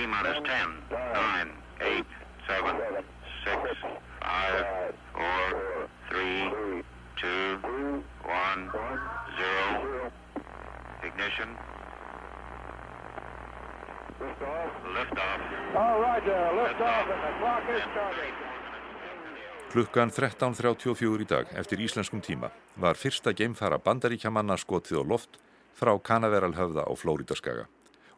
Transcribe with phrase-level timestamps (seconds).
[0.00, 2.04] T-minus 10, 9, 8,
[2.48, 2.72] 7,
[3.44, 3.84] 6,
[4.24, 6.84] 5, 4, 3,
[7.20, 7.60] 2,
[8.24, 8.70] 1,
[9.36, 10.10] 0.
[11.04, 11.48] Ignition.
[14.96, 15.40] Liftoff.
[15.76, 18.34] All Roger, liftoff and the clock is starting.
[19.70, 22.48] Klukkan 13.34 í dag eftir íslenskum tíma
[22.80, 25.36] var fyrsta geimfara bandaríkjamanna skotið á loft
[25.76, 27.68] frá Kanaveralhöfða á Flóridaskaga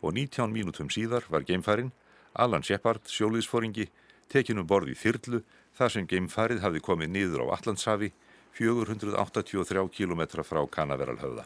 [0.03, 1.93] og 19 mínútum síðar var geimfarin
[2.35, 3.89] Alan Shepard, sjóliðsforingi,
[4.33, 5.43] tekinu borði þyrlu
[5.77, 8.13] þar sem geimfarið hafði komið niður á Allandshafi
[8.57, 11.45] 483 km frá Kanaveralhöfða.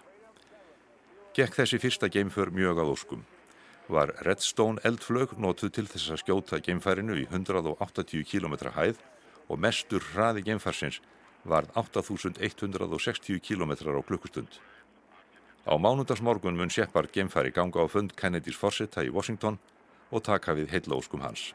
[1.36, 3.26] Gekk þessi fyrsta geimför mjög að óskum.
[3.92, 9.02] Var Redstone eldflög notuð til þess að skjóta geimfærinu í 180 km hæð
[9.46, 10.98] og mestur hraði geimfarsins
[11.46, 14.48] var 8160 km á klukkustund.
[15.66, 19.58] Á mánundagsmorgun mun Shepard geimfari ganga á fund Kennedys fórsetta í Washington
[20.14, 21.54] og taka við heillóskum hans.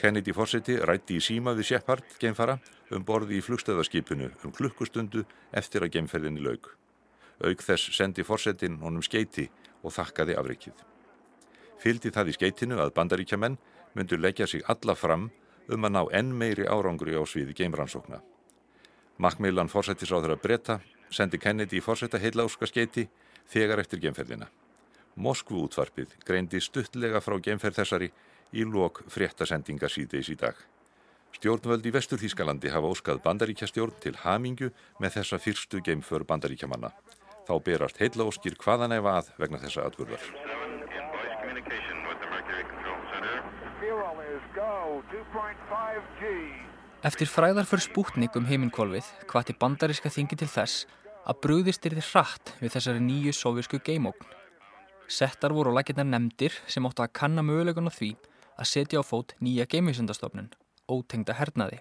[0.00, 2.56] Kennedy fórseti rætti í síma við Shepard geimfara
[2.90, 6.70] um borði í flugstöðaskipinu um klukkustundu eftir að geimferðinni laug.
[7.44, 9.50] Aug þess sendi fórsetin honum skeiti
[9.84, 10.80] og þakkaði afrikið.
[11.76, 13.60] Fyldi það í skeitinu að bandaríkjamenn
[13.92, 15.30] myndur leggja sig alla fram
[15.68, 18.22] um að ná enn meiri árangri á sviði geimrannsókna.
[19.20, 23.06] Macmillan fórsættisráður að breyta sendi Kennedy í fórsætta heiláska skeiti
[23.50, 24.48] þegar eftir geimferðina.
[25.16, 28.10] Moskvu útvarpið greindi stuttlega frá geimferð þessari
[28.52, 30.56] í lok fréttasendinga síðdeis í dag.
[31.36, 34.70] Stjórnvöld í vestur Þískalandi hafa óskað bandaríkjastjórn til hamingu
[35.02, 36.92] með þessa fyrstu geimför bandaríkjamanna.
[37.46, 40.24] Þá berast heilaóskir hvaðan efa að vegna þessa atbyrðar.
[47.06, 50.88] Eftir fræðar fyrir spútning um heiminkvolvið hvati bandaríska þingi til þess
[51.22, 54.32] að brúðist er þið hratt við þessari nýju sovjísku geimókn.
[55.06, 58.08] Settar voru á laginnar nefndir sem áttu að kanna mögulegun á því
[58.58, 60.48] að setja á fót nýja geimvísundastofnun,
[60.90, 61.78] ótengda hernaði.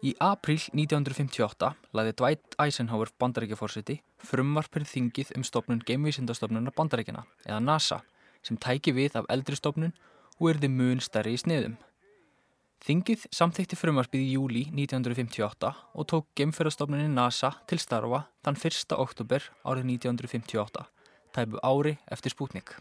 [0.00, 3.98] Í april 1958 laði Dwight Eisenhower bandaríkjaforsiti
[4.30, 8.00] frumvarpir þingið um stofnun geimvísundastofnunar bandaríkjana, eða NASA,
[8.40, 9.92] sem tæki við af eldri stofnun
[10.40, 11.76] og erði mun stærri í sniðum.
[12.84, 18.92] Þingið samþykti frumarspið í júli 1958 og tók gemferðarstofnunin NASA til starfa þann 1.
[18.92, 20.84] oktober árið 1958,
[21.32, 22.74] tæpu ári eftir spútnik.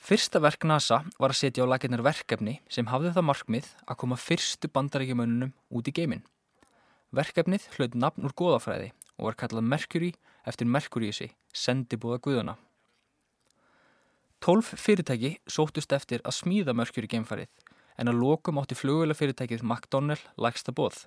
[0.00, 4.18] Fyrsta verk NASA var að setja á laginnar verkefni sem hafði það markmið að koma
[4.20, 6.24] fyrstu bandarækjumönunum út í geiminn.
[7.12, 10.12] Verkefnið hlaut nafn úr goðafræði og var kallað Mercury
[10.46, 12.56] eftir Mercurysi, sendibúða guðuna.
[14.40, 17.50] Tólf fyrirtæki sótust eftir að smíða Mercury geimfarið
[17.96, 21.06] en að lokum átti flugvelafyrirtækið McDonnell lægsta bóð.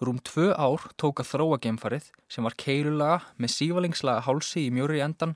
[0.00, 5.02] Rúm tvö ár tók að þróa geimfarið sem var keirulaga með sívalingslaga hálsi í mjóri
[5.04, 5.34] endan,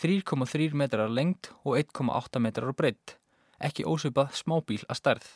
[0.00, 3.18] 3,3 metrar lengt og 1,8 metrar breytt,
[3.60, 5.26] ekki ósöpað smábíl að stærð.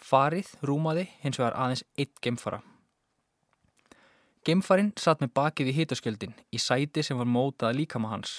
[0.00, 2.60] Farið rúmaði hins vegar aðeins eitt geimfara.
[4.46, 8.38] Geimfarin satt með bakið í hitaskjöldin í sæti sem var mótað líkama hans.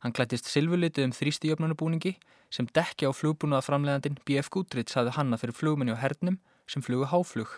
[0.00, 2.16] Hann klættist silfurlitið um þrýstijöfnunabúningi
[2.50, 6.38] sem dekki á flugbúnaða framleiðandin BF Goodrich hafði hanna fyrir flugmenni á hernum
[6.70, 7.50] sem flugu háflug.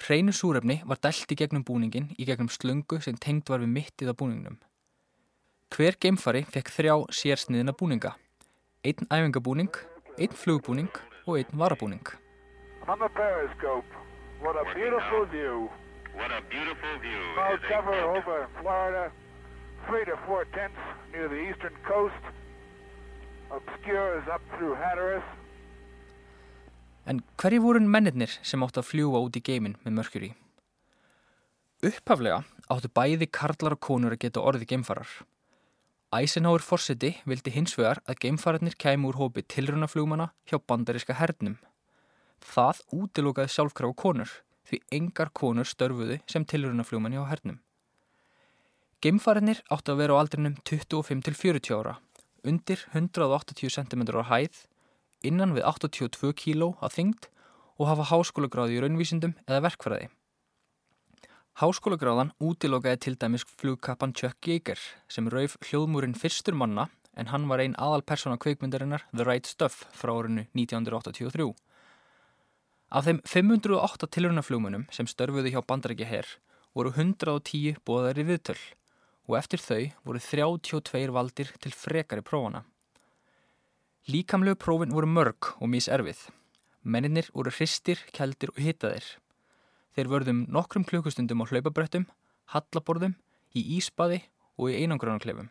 [0.00, 4.12] Hreinu súrefni var dælt í gegnum búningin í gegnum slungu sem tengd var við mittið
[4.12, 4.58] á búningnum.
[5.70, 8.16] Hver geimfari fekk þrjá sérsniðina búninga.
[8.84, 9.72] Einn æfingabúning,
[10.18, 10.90] einn flugbúning
[11.26, 12.06] og einn varabúning.
[12.88, 13.86] On the periscope,
[14.40, 15.68] what a beautiful view.
[16.16, 17.22] What a beautiful view.
[17.36, 19.12] Cloud cover over Florida.
[19.88, 20.78] three to four tenths
[21.12, 22.22] near the eastern coast,
[27.10, 30.30] En hverju voru mennirnir sem áttu að fljúa út í geiminn með Mercury?
[31.82, 35.08] Upphaflega áttu bæði karlar og konur að geta orði geimfarar.
[36.14, 41.56] Eisenhower Fawcetti vildi hins vegar að geimfararnir kæmu úr hópi tilrunaflugmana hjá bandaríska hernum.
[42.42, 44.36] Það útilókaði sjálfkrafa konur
[44.70, 47.58] því engar konur störfuðu sem tilrunaflugmanni á hernum.
[49.00, 51.94] Geimfarinnir áttu að vera á aldrinum 25 til 40 ára,
[52.46, 54.64] undir 180 cm á hæð,
[55.26, 57.28] innan við 82 kg að þyngd
[57.80, 60.08] og hafa háskólagráði í raunvísindum eða verkfræði.
[61.60, 64.80] Háskólagráðan útilokaði til dæmis flugkappan Chuck Yeager
[65.12, 66.88] sem rauf hljóðmúrin fyrstur manna
[67.18, 71.50] en hann var einn aðal persóna kveikmyndarinnar The Right Stuff frá árinu 1983.
[72.90, 76.30] Af þeim 508 tilrunaflugmunum sem störfuði hjá bandarækja herr
[76.74, 78.60] voru 110 bóðar í viðtöll
[79.30, 82.64] og eftir þau voru 32 valdir til frekari prófana.
[84.10, 86.26] Líkamlegu prófin voru mörg og miserfið.
[86.82, 89.06] Menninir voru hristir, keldir og hittaðir.
[89.94, 92.08] Þeir vörðum nokkrum klukkustundum á hlaupabrettum,
[92.50, 93.14] hallaborðum,
[93.54, 94.24] í íspaði
[94.58, 95.50] og í einangrunarklefum.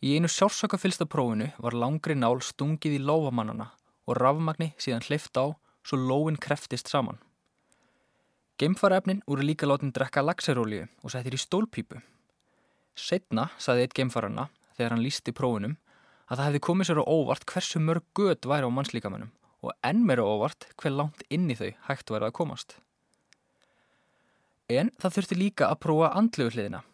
[0.00, 3.70] Í einu sjársökafylsta prófinu var langri nál stungið í lófamannana
[4.08, 5.52] og rafmagni síðan hleyft á
[5.84, 7.20] svo lóin kreftist saman.
[8.60, 12.00] Geimfaraefnin voru líka látin drekka laxerólíu og settir í stólpípu.
[12.98, 15.76] Setna saði eitt geimfarana, þegar hann lísti prófunum,
[16.30, 20.04] að það hefði komið sér á óvart hversu mörg gött væri á mannslíkamannum og enn
[20.08, 22.76] meira óvart hver langt inn í þau hægt væri að komast.
[24.70, 26.84] En það þurfti líka að prófa andlegu hliðina.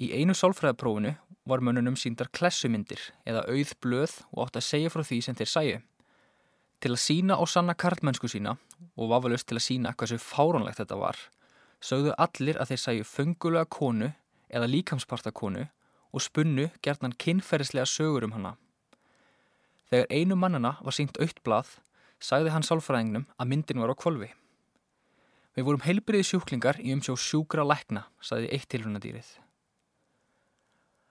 [0.00, 1.12] Í einu sálfræðaprófinu
[1.46, 5.52] var mönnunum síndar klessumyndir eða auð blöð og átt að segja frá því sem þeir
[5.52, 5.80] sæju.
[6.82, 8.56] Til að sína og sanna karlmennsku sína
[8.96, 11.18] og vafalust til að sína hversu fáránlegt þetta var,
[11.84, 14.10] sögðu allir að þeir sæju fengulega konu
[14.52, 15.64] eða líkamspartakonu
[16.12, 18.56] og spunnu gerðnan kynferðislega sögur um hana.
[19.90, 21.78] Þegar einu mannana var sínt aukt blað,
[22.22, 24.30] sagði hann sálfræðingnum að myndin var á kvolvi.
[25.52, 29.34] Við vorum heilbriði sjúklingar í umsjó sjúkra lækna, sagði eitt tilhörnadýrið.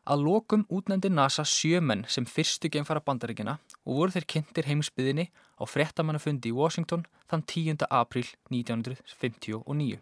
[0.09, 5.63] Að lokum útnefndi NASA sjömenn sem fyrstu geimfara bandaríkina og voru þeir kynntir heimsbyðinni á
[5.69, 7.85] frettamannafundi í Washington þann 10.
[7.85, 10.01] april 1959.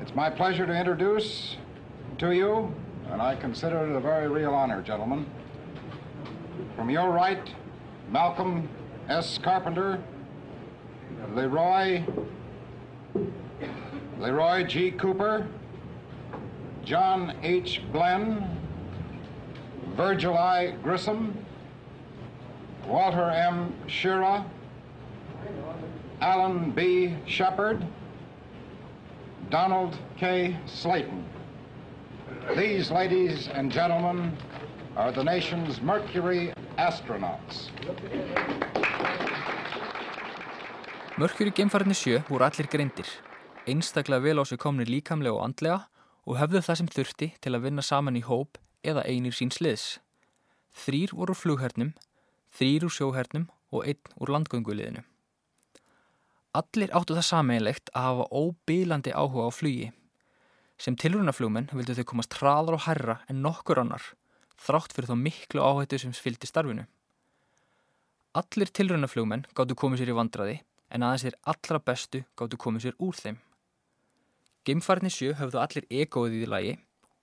[0.00, 1.58] It's my pleasure to introduce
[2.22, 2.72] to you,
[3.10, 5.26] and I consider it a very real honor, gentlemen.
[6.76, 7.52] From your right,
[8.12, 8.68] Malcolm
[9.08, 9.38] S.
[9.38, 10.00] Carpenter,
[11.34, 12.04] Leroy,
[14.20, 14.92] Leroy G.
[14.92, 15.48] Cooper,
[16.84, 17.82] John H.
[17.90, 18.56] Glenn,
[19.96, 20.76] Virgil I.
[20.80, 21.36] Grissom,
[22.86, 23.74] Walter M.
[23.88, 24.46] Shira,
[26.20, 27.16] Alan B.
[27.26, 27.84] Shepard,
[29.50, 30.56] Donald K.
[30.66, 31.24] Slayton.
[32.50, 34.36] These, ladies and gentlemen,
[34.96, 37.70] are the nation's Mercury astronauts.
[41.22, 43.06] Mörkjur í geimfarni sjö voru allir greindir,
[43.70, 45.78] einstaklega vel á sig komni líkamlega og andlega
[46.26, 49.86] og höfðu það sem þurfti til að vinna saman í hóp eða einir síns liðs.
[50.74, 51.94] Þrýr voru flughernum,
[52.50, 55.06] þrýr úr sjóhernum og einn úr landgönguliðinu.
[56.58, 59.92] Allir áttu það sameinlegt að hafa óbílandi áhuga á flugi.
[60.82, 64.02] Sem tilrunaflugmenn vildu þau komast hraðar og herra en nokkur annar,
[64.58, 66.88] þrátt fyrir þá miklu áhættu sem fylgdi starfinu.
[68.34, 70.58] Allir tilrunaflugmenn gáttu komið sér í vandraði
[70.90, 73.38] en aðeins þeir allra bestu gáttu komið sér úr þeim.
[74.66, 76.74] Geimfarni sjö höfðu allir egoðið í lagi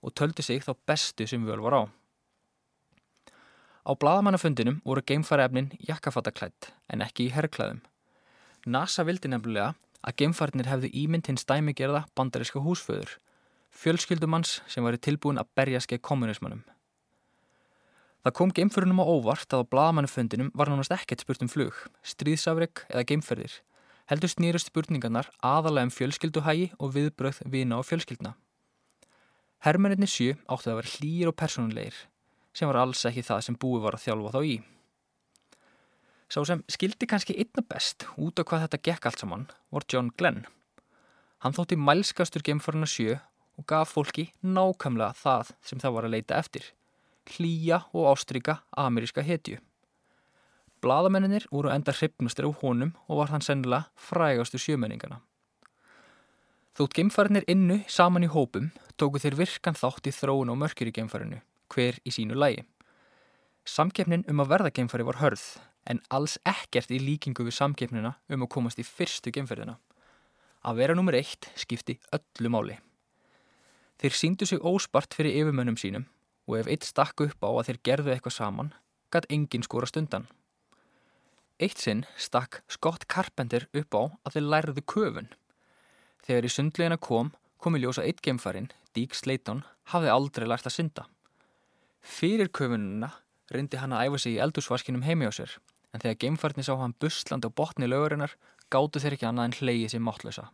[0.07, 1.83] og töldu sig þá bestu sem völ var á.
[3.83, 7.83] Á bladamannafundinum voru geimfaraefnin jakkafattaklætt en ekki í herrklæðum.
[8.67, 13.17] NASA vildi nefnilega að geimfarnir hefðu ímynd hins dæmigerða bandaríska húsföður,
[13.75, 16.63] fjölskyldumanns sem væri tilbúin að berja skeið kommunismannum.
[18.19, 22.83] Það kom geimförunum á óvart að á bladamannafundinum var nánast ekkert spurt um flug, stríðsafreg
[22.89, 23.53] eða geimferðir.
[24.11, 28.33] Heldur snýrust spurningarnar aðalega um fjölskylduhægi og viðbröð vina og fjölskyldna.
[29.63, 31.95] Hermennirni sjö áttu að vera hlýr og personulegir,
[32.51, 34.53] sem var alls ekki það sem búi var að þjálfa þá í.
[36.29, 40.11] Sá sem skildi kannski einna best út á hvað þetta gekk allt saman var John
[40.19, 40.43] Glenn.
[41.39, 43.15] Hann þótti mælskastur geimfarina sjö
[43.59, 46.63] og gaf fólki nákvæmlega það sem það var að leita eftir.
[47.29, 49.59] Hlýja og ástryka ameríska hetju.
[50.79, 55.19] Bladamenninir voru enda hrypnustir á honum og var hann sennilega frægastu sjömenningana.
[56.79, 60.95] Þótt geimfarinir innu saman í hópum tóku þeir virkan þátt í þróun og mörkjur í
[60.95, 62.63] geimfarinu, hver í sínu lægi.
[63.67, 65.43] Samkeppnin um að verða geimfari var hörð
[65.91, 69.75] en alls ekkert í líkingu við samkeppnina um að komast í fyrstu geimferðina.
[70.63, 72.79] Að vera nummer eitt skipti öllu máli.
[73.99, 76.05] Þeir síndu sig óspart fyrir yfirmönnum sínum
[76.47, 78.73] og ef eitt stakk upp á að þeir gerðu eitthvað saman,
[79.11, 80.29] gætt engin skóra stundan.
[81.59, 85.27] Eitt sinn stakk Scott Carpenter upp á að þeir lærðu köfun.
[86.23, 90.77] Þegar í sundlegina kom, kom í ljósa eitt geimfarin, Deke Slayton, hafði aldrei lært að
[90.77, 91.05] synda.
[91.99, 93.11] Fyrir köfununa
[93.51, 95.57] reyndi hann að æfa sig í eldúsvaskinum heimi á sér,
[95.91, 98.37] en þegar geimfarni sá hann busland á botni lögurinnar,
[98.71, 100.47] gáttu þeir ekki annað en hleyið sér mátlösa.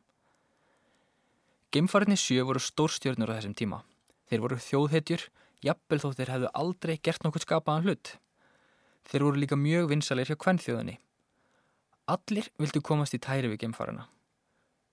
[1.75, 3.82] Geimfarni sjö voru stórstjörnur á þessum tíma.
[4.32, 5.24] Þeir voru þjóðhetjur,
[5.60, 8.12] jafnvel þó þeir hefðu aldrei gert nokkuð skapaðan hlut.
[9.12, 10.94] Þeir voru líka mjög vinsalir hjá kvennþjóðinni.
[12.08, 14.05] Allir vildu komast í tæri við geimfarina.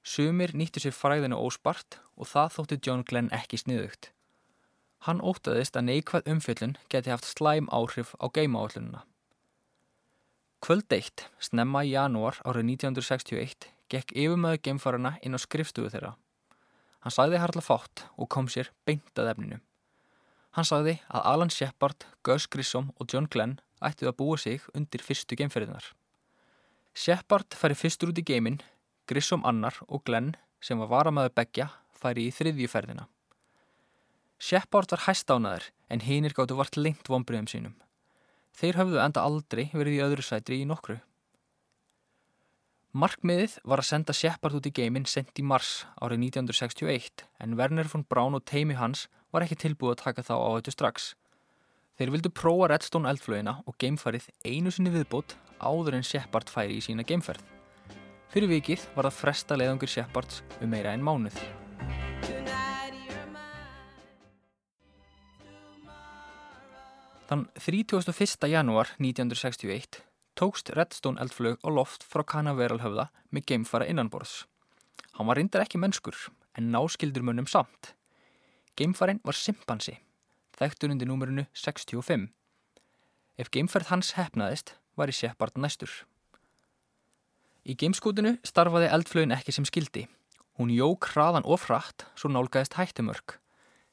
[0.03, 4.11] Sumir nýttu sér fræðinu óspart og það þótti John Glenn ekki sniðugt.
[5.07, 9.05] Hann ótaðist að neikvæð umfyllun geti haft slæm áhrif á geimaállununa.
[10.59, 16.12] Kvöld eitt, snemma í janúar árið 1961, gekk yfirmöðu geimfarana inn á skrifstuðu þeirra.
[17.02, 19.59] Hann sagði harla fátt og kom sér beintað efninu.
[20.52, 25.02] Hann sagði að Alan Shepard, Gus Grissom og John Glenn ættið að búa sig undir
[25.02, 25.87] fyrstu geimferðinar.
[26.94, 28.61] Shepard færi fyrstur út í geimin,
[29.09, 33.09] Grissom annar og Glenn, sem var varamæður begja, færi í þriðju ferðina.
[34.42, 37.75] Shepard var hæstánaður en hinir gáttu vart lengt vonbriðum sínum.
[38.59, 40.99] Þeir höfðu enda aldrei verið í öðru sætri í nokkru.
[42.93, 47.89] Markmiðið var að senda Shepard út í geiminn sent í mars árið 1961 en Werner
[47.89, 51.07] von Braun og teimi hans var ekki tilbúið að taka þá á þetta strax.
[51.97, 56.85] Þeir vildu prófa Redstone eldflöginna og geimfarið einu sinni viðbót áður en Shepard færi í
[56.85, 57.41] sína geimferð.
[58.29, 61.41] Fyrir vikið var það fresta leiðangur Shepards um meira en mánuð.
[67.33, 68.51] Þann 31.
[68.53, 70.12] janúar 1961
[70.43, 74.43] tókst Redstone eldflög á loft frá Canaveralhöfða með geimfara innanborðs.
[75.15, 76.17] Hann var reyndar ekki mennskur,
[76.59, 77.93] en náskildur mönnum samt.
[78.75, 80.01] Geimfarin var simpansi,
[80.59, 82.31] þekktur undir númerinu 65.
[83.39, 85.93] Ef geimferð hans hefnaðist, var í Shepard næstur.
[87.63, 90.09] Í geimskútinu starfaði eldflögin ekki sem skildi.
[90.59, 93.39] Hún jók hraðan og frætt, svo nálgæðist hættumörk.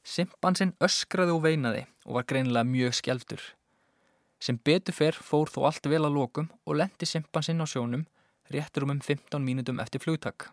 [0.01, 3.43] Simpansinn öskraði og veinaði og var greinilega mjög skjálftur.
[4.39, 8.05] Sem betur fer fór þó allt vel að lokum og lendi simpansinn á sjónum
[8.49, 10.49] réttur um um 15 mínutum eftir flugtak.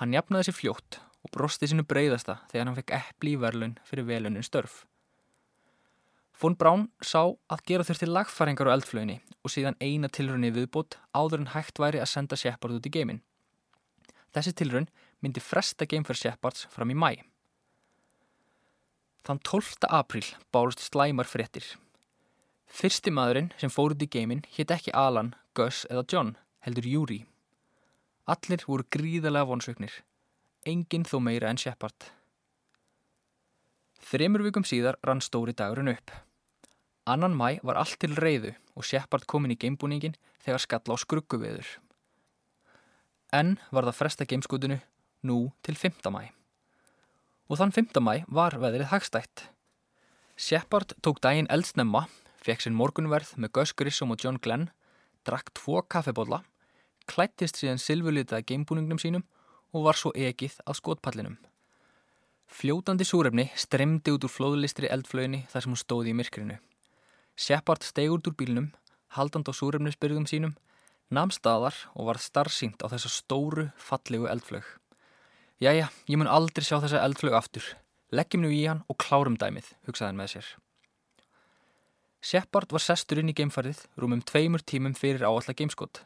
[0.00, 4.08] Hann jafnaði sér fljótt og brosti sínu breyðasta þegar hann fekk eppli í verlun fyrir
[4.08, 4.84] velunin störf.
[6.36, 11.44] Fón Brán sá að gera þurfti lagfæringar á eldflöginni og síðan eina tilrunni viðbót áður
[11.44, 13.22] en hægt væri að senda Shepard út í geimin.
[14.36, 14.90] Þessi tilrun
[15.24, 17.24] myndi fresta geimferð Shepards fram í mæ.
[19.24, 19.88] Þann 12.
[19.88, 21.64] apríl bárust slæmar fréttir.
[22.66, 26.34] Fyrsti maðurinn sem fór út í geimin hitt ekki Alan, Gus eða John,
[26.66, 27.20] heldur Júri.
[28.26, 29.92] Allir voru gríðarlega vonsveiknir.
[30.66, 32.10] Engin þó meira en Shepard.
[34.06, 36.10] Þremur vikum síðar rann stóri dagurinn upp.
[37.06, 40.96] Annan mæ var allt til reyðu og Shepard kom inn í geimbúningin þegar skall á
[40.98, 41.68] skrugguveður.
[43.34, 44.80] En var það fresta geimskutinu
[45.26, 46.10] nú til 5.
[46.10, 46.34] mæ.
[47.46, 48.02] Og þann 5.
[48.02, 49.48] mæ var veðrið hagstætt.
[50.36, 52.08] Shepard tók daginn eldsnemma
[52.46, 54.68] fekk sinn morgunverð með Gus Grissom og John Glenn,
[55.26, 56.44] drakk tvo kaffebólla,
[57.10, 59.24] klættist síðan silfurlitaða geimbúningnum sínum
[59.74, 61.36] og var svo ekið að skotpallinum.
[62.46, 66.58] Fljótandi súrefni stremdi út úr flóðlistri eldflöginni þar sem hún stóði í myrkrinu.
[67.34, 68.68] Shepard steg út úr bílnum,
[69.18, 70.54] haldand á súrefnisbyrðum sínum,
[71.10, 74.62] namn staðar og var starfsýnt á þessa stóru, fallegu eldflög.
[75.58, 77.66] Jæja, ég mun aldrei sjá þessa eldflög aftur.
[78.14, 80.54] Leggjum nú í hann og klárum dæmið, hugsaði hann með sér.
[82.20, 86.02] Shepard var sestur inn í geimfarið rúmum tveimur tímum fyrir áallega geimskott.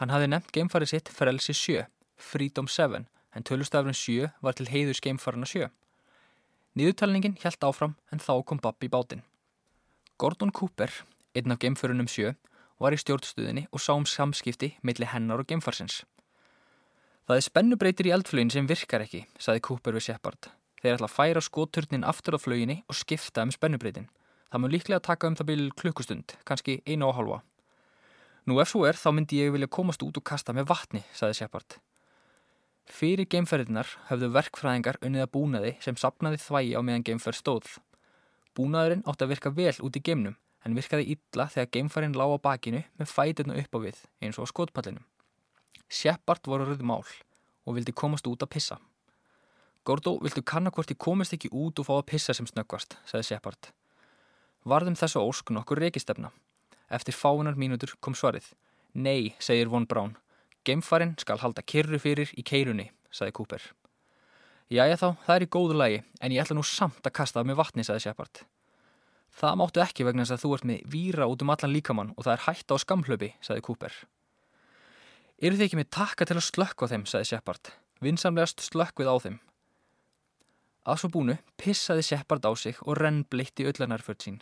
[0.00, 3.04] Hann hafði nefnt geimfarið sitt Frelsi 7, Freedom 7,
[3.34, 5.70] en tölustafrun 7 var til heiðus geimfarina 7.
[6.78, 9.24] Nýðutalningin hjælt áfram en þá kom Bob í bátinn.
[10.20, 10.92] Gordon Cooper,
[11.34, 12.34] einn af geimförunum 7,
[12.80, 16.04] var í stjórnstuðinni og sá um samskipti millir hennar og geimfarsins.
[17.26, 20.48] Það er spennubreitir í eldflögin sem virkar ekki, saði Cooper við Shepard.
[20.80, 24.08] Þeir ætla að færa skóturnin aftur á flöginni og skipta um spennubreitin.
[24.50, 27.38] Það mun líklega taka um það byrju klukkustund, kannski einu og halva.
[28.50, 31.36] Nú ef svo er þá myndi ég vilja komast út og kasta með vatni, saði
[31.38, 31.76] Shepard.
[32.90, 37.68] Fyrir geimferðinar höfðu verkfræðingar unnið að búnaði sem sapnaði þvægi á meðan geimferð stóð.
[38.58, 40.34] Búnaðurinn átti að virka vel út í geimnum
[40.66, 44.50] en virkaði illa þegar geimferðin lág á bakinu með fætirna upp á við eins og
[44.50, 45.06] á skotpallinum.
[45.86, 48.80] Shepard voru röðu mál og vildi komast út að pissa.
[49.86, 53.30] Gordo, viltu kanna hvort ég komist ekki út og fá að pissa sem snöggvast, saði
[53.30, 53.70] Shepard.
[54.68, 56.30] Varðum þessu ósk nokkur reykistefna.
[56.92, 58.52] Eftir fáunar mínútur kom svarið.
[58.92, 60.16] Nei, segir Von Braun.
[60.66, 63.62] Geimfarin skal halda kyrru fyrir í keirunni, sagði Cooper.
[64.70, 67.48] Jæja þá, það er í góðu lagi, en ég ætla nú samt að kasta það
[67.48, 68.42] með vatni, sagði Shepard.
[69.40, 72.26] Það máttu ekki vegna þess að þú ert með víra út um allan líkamann og
[72.26, 73.96] það er hætt á skamhlöpi, sagði Cooper.
[75.40, 77.72] Eru þið ekki með takka til að slökk á þeim, sagði Shepard.
[78.04, 79.40] Vinsamlegast slökk við á þeim.
[80.90, 84.38] Að svo búnu pissaði Shepard á sig og renn bleitti öllanarförð sín.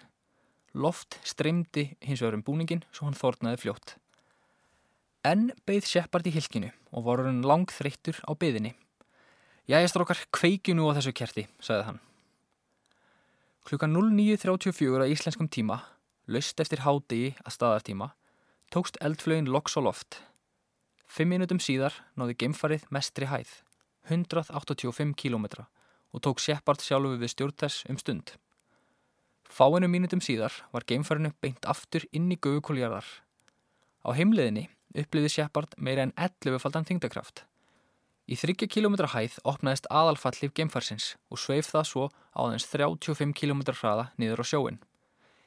[0.73, 3.97] Loft streymdi hins vegar um búningin svo hann þórnaði fljótt.
[5.29, 8.73] En beigð Shepard í hilkinu og voru hann langþreyttur á beðinni.
[9.69, 12.01] Jæja strókar, kveikju nú á þessu kerti, sagði hann.
[13.69, 15.83] Klukka 09.34 á íslenskum tíma,
[16.33, 18.15] löst eftir hádegi að staðartíma,
[18.73, 20.23] tókst eldflögin loks á loft.
[21.05, 23.51] Fimm minutum síðar náði geimfarið mestri hæð,
[24.09, 25.69] 185 kílómetra
[26.13, 28.35] og tók Shepard sjálfu við stjórn þess um stund.
[29.49, 33.07] Fáinu mínutum síðar var geimfærinu beint aftur inn í gögukóljarðar.
[34.05, 37.45] Á heimleðinni uppliði Shepard meira en 11-faldan þingdakraft.
[38.29, 43.65] Í 30 km hæð opnaðist aðalfallif geimfarsins og sveif það svo á aðeins 35 km
[43.73, 44.83] hraða niður á sjóin.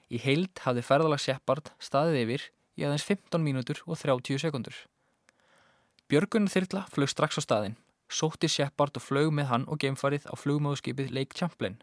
[0.09, 2.47] Í heild hafði ferðalag Shepard staðið yfir
[2.81, 4.73] í aðeins 15 mínútur og 30 sekundur.
[6.09, 7.77] Björgun þyrla flög strax á staðin
[8.11, 11.79] sótti Shepard og flög með hann og geimfarið á flugmóðskipið Lake Champlain.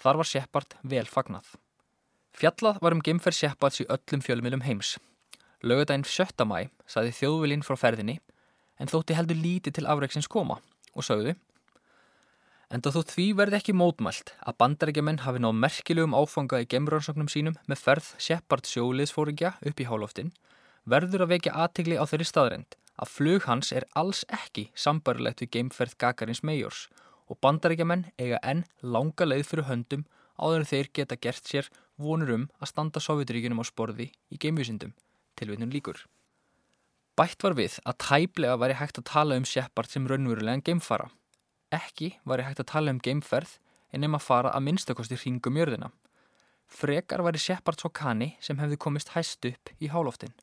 [0.00, 1.52] Þar var Shepard vel fagnað.
[2.32, 4.96] Fjallað var um geimferð Shepards í öllum fjölumilum heims.
[5.60, 6.46] Laugadaginn 7.
[6.48, 8.20] mæ saði þjóðvilinn frá ferðinni
[8.80, 10.60] en þótti heldur lítið til afreiksins koma
[10.94, 11.36] og sögðu
[12.70, 17.56] En þó því verði ekki mótmælt að bandarækjumenn hafi náð merkilegum áfanga í gemuransóknum sínum
[17.66, 20.30] með ferð Shepard sjóliðsfóringja upp í hálóftin
[20.86, 25.52] verður að vekja aðtigli á þeirri staðrend að flug hans er alls ekki sambarilegt við
[25.56, 26.86] geimferð Gagarins Majors
[27.30, 30.06] og bandarækjumenn eiga enn langa leið fyrir höndum
[30.40, 34.92] áður en þeir geta gert sér vonur um að standa Sovjetríkunum á sporði í geimvísindum,
[35.36, 36.04] tilvitnum líkur.
[37.16, 41.10] Bætt var við að tæplega væri hægt að tala um Shepard sem raunverulegan geimfara
[41.70, 43.58] Ekki ég hægt að tala um geimferð
[43.94, 45.92] en nefn að fara að minnstakosti hringum jörðina.
[46.66, 50.34] Frekar ég Shepard svo kanni sem hefði komist hæst upp í hálóftin.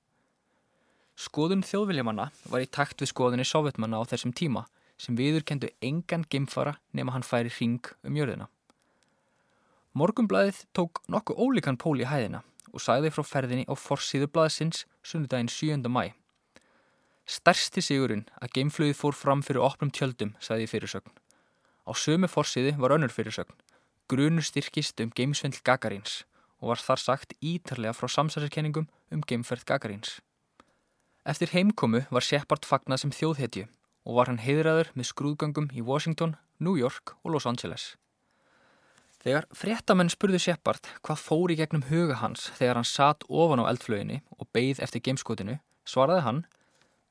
[1.18, 4.68] Skoðun þjóðviljamanna var í takt við skoðunni sovjetmanna á þessum tíma
[5.02, 8.46] sem viður kendu engan geimfara nema hann færi hring um jörðina.
[9.98, 15.50] Morgumblæðið tók nokkuð ólíkan pól í hæðina og sæði frá ferðinni á forsýðu blæðsins sunnudaginn
[15.50, 15.90] 7.
[15.90, 16.14] mæ.
[17.26, 21.18] Stærsti sigurinn að geimflöðið fór fram fyrir opnum tjöldum, sagði fyrirsögn.
[21.90, 23.58] Á sömu forsiði var önnur fyrirsögn.
[24.08, 26.22] Grunur styrkist um geimsvindl Gagarins
[26.62, 30.20] og var þar sagt ítarlega frá samsæðarkenningum um geimferð Gagarins.
[31.28, 33.66] Eftir heimkomu var Shepard fagnað sem þjóðhetju
[34.08, 37.98] og var hann heiðraður með skrúðgöngum í Washington, New York og Los Angeles.
[39.20, 44.22] Þegar fréttamenn spurðu Shepard hvað fóri gegnum huga hans þegar hann satt ofan á eldflöginni
[44.38, 46.40] og beigð eftir geimskotinu, svaraði hann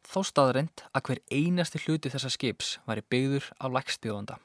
[0.08, 4.38] þá staðrind að hver einasti hluti þessa skips væri byggður á lækstjóðanda.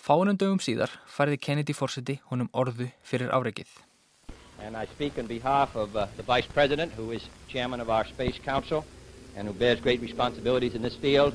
[0.00, 3.68] Fánum dögum síðar færði Kennedy fórseti honum orðu fyrir áreikið.
[4.62, 8.06] And I speak on behalf of uh, the Vice President who is Chairman of our
[8.06, 8.84] Space Council
[9.36, 11.34] and who bears great responsibilities in this field,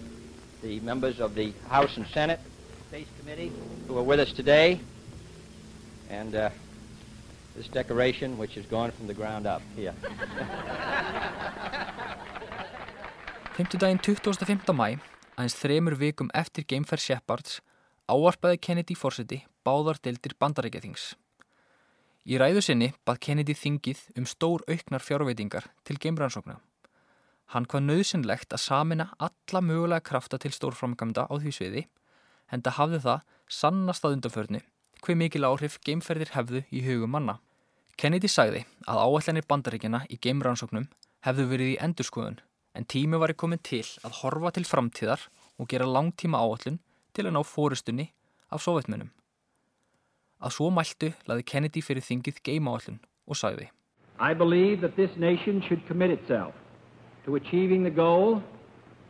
[0.62, 2.40] the members of the House and Senate
[2.90, 3.52] Space Committee
[3.88, 4.80] who are with us today,
[6.10, 6.50] and uh,
[7.56, 9.94] this decoration which has gone from the ground up here.
[13.56, 14.74] Fymtudaginn 25.
[14.74, 15.00] mæ,
[15.38, 17.60] aðeins þremur vikum eftir Gamefair Shepards,
[18.12, 21.14] áarpaði Kennedy fórseti báðar deildir bandarækjathings.
[22.22, 26.60] Í ræðu sinni bað Kennedy þingið um stór auknar fjárveitingar til geimrannsókna.
[27.52, 31.84] Hann hvað nöðsynlegt að samina alla mögulega krafta til stórframgamda á því sviði,
[32.54, 34.62] en það hafði það sannast að undanförnu
[35.02, 37.40] hver mikil áhrif geimferðir hefðu í hugum manna.
[37.98, 40.86] Kennedy sagði að áallanir bandaríkjana í geimrannsóknum
[41.26, 42.38] hefðu verið í endurskoðun
[42.78, 45.26] en tími var komin til að horfa til framtíðar
[45.58, 46.80] og gera langtíma áallun
[47.18, 48.12] til að ná fórustunni
[48.54, 49.10] af sovjetmönum.
[50.42, 53.70] Að svo mæltu laði Kennedy fyrir þingið geima áallun og sagði
[54.20, 56.54] I believe that this nation should commit itself
[57.26, 58.42] to achieving the goal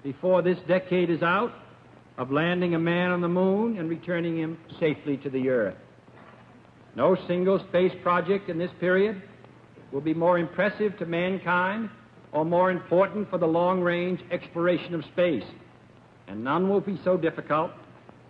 [0.04, 1.52] before this decade is out
[2.18, 5.76] of landing a man on the moon and returning him safely to the earth.
[6.96, 9.22] No single space project in this period
[9.92, 11.90] will be more impressive to mankind
[12.32, 15.44] or more important for the long-range exploration of space,
[16.28, 17.72] and none will be so difficult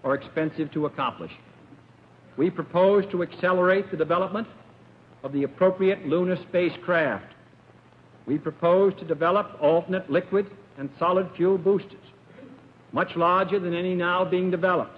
[0.03, 1.31] or expensive to accomplish.
[2.38, 4.48] We propose to accelerate the development
[5.24, 7.34] of the appropriate lunar spacecraft.
[8.26, 12.00] We propose to develop alternate liquid and solid fuel boosters,
[12.91, 14.98] much larger than any now being developed,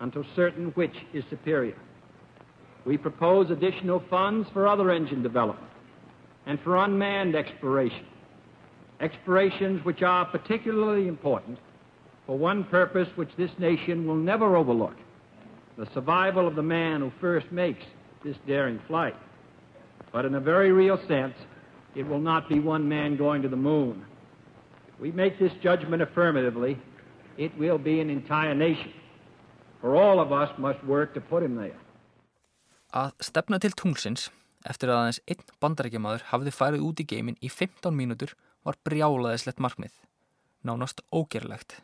[0.00, 1.76] until certain which is superior.
[2.84, 5.70] We propose additional funds for other engine development
[6.46, 8.06] and for unmanned exploration.
[9.00, 11.58] Explorations which are particularly important
[12.26, 14.96] for one purpose which this nation will never overlook
[15.80, 17.82] the survival of the man who first makes
[18.22, 19.16] this daring flight.
[20.12, 21.34] But in a very real sense,
[21.94, 24.04] it will not be one man going to the moon.
[24.92, 26.76] If we make this judgment affirmatively,
[27.38, 28.92] it will be an entire nation.
[29.80, 31.80] For all of us must work to put him there.
[32.92, 34.28] Að stefna til tungsins
[34.68, 38.34] eftir að aðeins einn bandarækjamaður hafði farið út í geimin í 15 mínútur
[38.66, 39.94] var brjálaðislegt markmið,
[40.60, 41.78] nánast ógerlegt.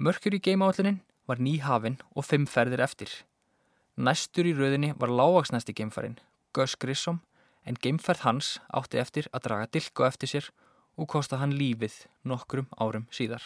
[0.00, 3.10] Mörkur í geimáallunin var ný hafinn og fimm ferðir eftir.
[3.96, 6.18] Næstur í rauðinni var lágaksnæsti geimfarin,
[6.52, 7.22] Gus Grissom,
[7.66, 10.50] en geimferð hans átti eftir að draga dilko eftir sér
[10.96, 13.42] og kosta hann lífið nokkrum árum síðar.